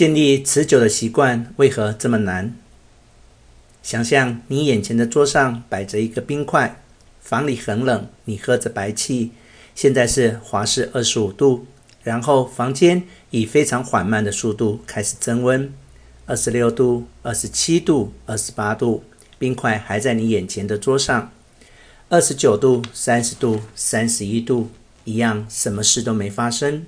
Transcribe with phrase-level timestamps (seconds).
[0.00, 2.54] 建立持久的习惯为何这么难？
[3.82, 6.82] 想象你眼前的桌上摆着一个冰块，
[7.20, 9.32] 房里很冷，你喝着白气，
[9.74, 11.66] 现在是华氏二十五度，
[12.02, 15.70] 然后房间以非常缓慢的速度开始增温，
[16.24, 19.04] 二十六度、二十七度、二十八度，
[19.38, 21.30] 冰块还在你眼前的桌上，
[22.08, 24.70] 二十九度、三十度、三十一度，
[25.04, 26.86] 一样什么事都没发生。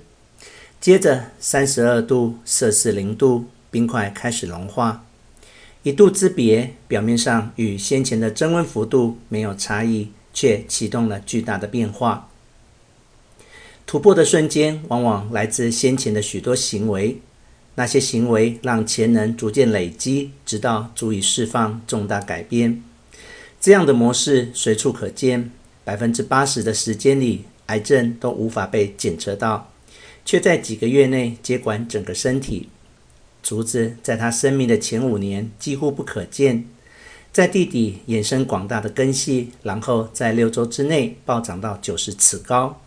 [0.83, 5.05] 接着，三十二度摄氏零度，冰块开始融化。
[5.83, 12.27] 一度之别，表面上与先前的增温幅度没有差异，却启动了巨大的变化。
[13.85, 17.21] 突破的瞬间，往往来自先前的许多行为，
[17.75, 22.83] 那些行为让潜能逐渐累积，直到足以释放重大改变。
[23.61, 25.49] 这样的模式随处可见，
[25.85, 29.69] 百分之八十的时间里，癌症都无法被检测到。
[30.25, 32.69] 却在几个月内接管整个身体。
[33.41, 36.65] 竹子在他生命的前五年几乎不可见，
[37.33, 42.79] 在地底衍生广大的根系，然后在六周之内暴涨到九十尺高。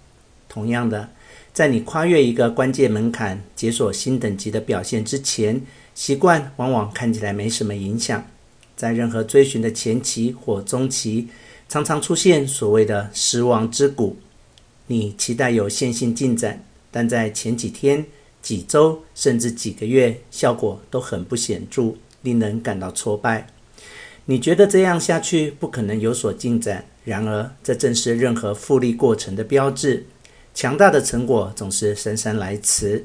[0.49, 1.11] 同样的，
[1.53, 5.61] 在你跨越一个关键门槛，解锁新等级的表现之前，
[5.95, 8.27] 习惯往往看起来没什么影响。
[8.75, 11.29] 在任何追寻的前期或中期，
[11.69, 14.17] 常常出现所谓的失望之谷。
[14.87, 16.65] 你期待有线性进展。
[16.97, 18.07] 但在前几天、
[18.41, 23.49] 几周甚至几个月，效果都很不显著，令人感到挫败。
[24.25, 30.07] 你觉得这样下去不可能有所进展，然而这正是任何复利过程的标志。
[30.55, 33.05] 强大的成果总是姗姗来迟。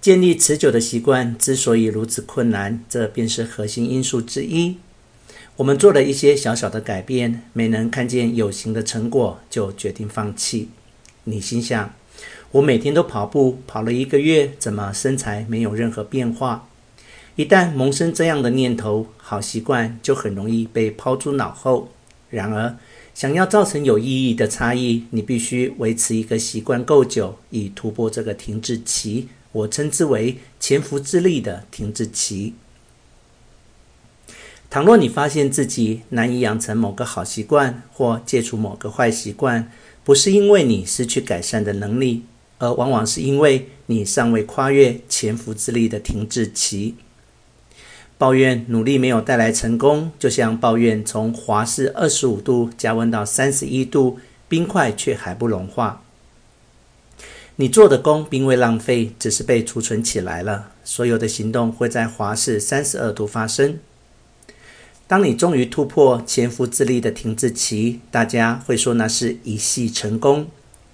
[0.00, 4.78] 建立持久的习惯之所以如此困难，这便是核心因素之一。
[5.56, 10.70] 我们做了一些小小的改变，没能看见有形的成果，就决定放弃。
[11.24, 11.94] 你心想，
[12.52, 16.68] 我每天都跑步，跑了一个月，怎么身材没有任何变化？
[17.34, 21.88] 一旦萌生这样的念头，好习惯就很容易被抛诸脑后。
[22.28, 22.76] 然而，
[23.14, 29.28] 想要造成有意义的差异，你必须维持一个习惯够久，以突破这个停滞期。
[29.52, 32.52] 我称之为潜伏之力的停滞期。
[34.68, 39.72] 倘若你发现自己难以养成某个好习惯，或戒除某个坏习惯，
[40.04, 42.24] 不是因为你失去改善的能力。
[42.62, 46.94] 而往往是因为你尚未跨越潜伏之力的停滞期。
[48.16, 56.04] 抱怨努力没有带来成功，就像抱怨从华氏二十五度加温到三十一度，冰块却还不融化。
[57.56, 60.70] 你做的功并未浪费，只是被储存起来了。
[60.84, 63.80] 所有的行动会在华氏三十二度发生。
[65.08, 70.46] 当你终于突破潜伏之力的停滞期，大家会说那是一系成功。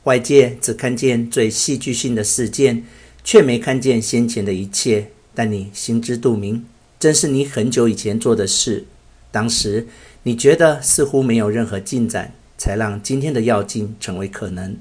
[0.08, 2.82] 外界只看见最戏剧性的事件，
[3.22, 5.08] 却没看见先前的一切。
[5.34, 6.64] 但你心知肚明，
[6.98, 8.86] 正是你很久以前做的事。
[9.30, 9.86] 当时
[10.22, 14.78] 你觉得似乎没有任何进展，才让今天的要进成为可能。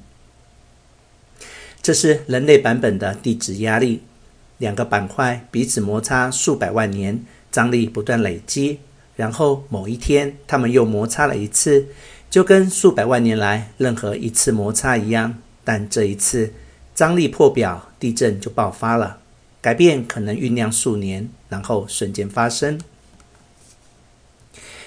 [1.82, 4.04] 这是人类版本的地质压力，
[4.60, 7.22] 两个板块彼此摩擦数百万年，
[7.52, 8.80] 张力不断累积，
[9.18, 11.88] 然后某一天，它们又摩擦了一次。
[12.30, 16.54] 就跟数百万年来任何一次摩擦一样，但这一次
[16.94, 19.20] 张力破表，地震就爆发了。
[19.62, 22.80] 改变可能酝酿数年，然后瞬间发生。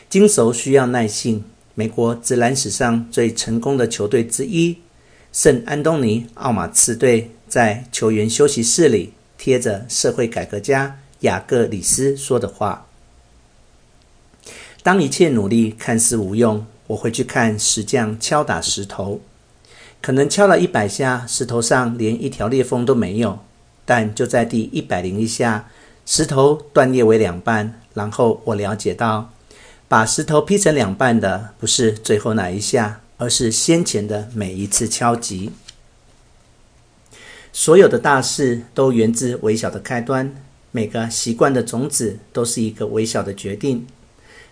[0.08, 1.44] 精熟需要耐性。
[1.74, 4.78] 美国职篮史上最成功的球队之一——
[5.32, 12.86] 圣安东尼奥马刺队，在球员休息室里贴着社会改革家雅各里斯说的话
[14.82, 19.20] ：“当一切努力看似无用。”我会去看石匠敲打石头，
[20.02, 23.38] 可能敲了一百下，石头上连一条裂缝都没有。
[23.84, 25.68] 但就在第一百零一下，
[26.04, 27.80] 石头断裂为两半。
[27.94, 29.30] 然后我了解到，
[29.86, 35.52] 把石头劈成两半的不是最后那一下，而是先前的每一次敲击。
[37.52, 40.34] 所有的大事都源自微小的开端，
[40.72, 43.86] 每个习惯的种子都是一个微小的决定。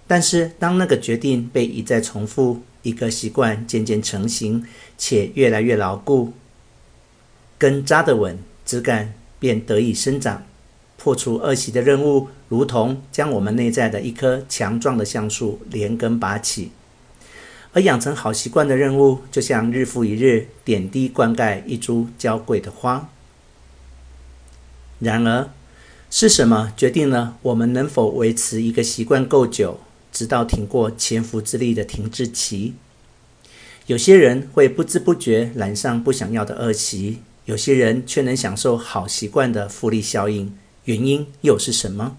[0.09, 4.65] 但是，当那个决定被一再重复，一个习惯渐渐成型，
[4.97, 6.33] 且越来越牢固，
[7.59, 10.45] 根扎得稳，枝干便得以生长。
[10.97, 16.71] 破除恶习的任务，如同将我们内在的一棵强壮的橡树连根拔起；
[17.75, 23.11] 而养成好习惯的任务，就像日复一日点滴灌溉一株娇贵的花。
[24.99, 25.51] 然而，
[26.11, 29.79] 是什么决定了我们能否维持一个习惯够久？
[30.19, 32.75] 直到挺过潜伏之力的停滞期，
[33.87, 40.53] 有些人会不知不觉染上不想要的恶习，有些人却能享受好习惯的复利效应，
[40.87, 42.17] 原因又是什么？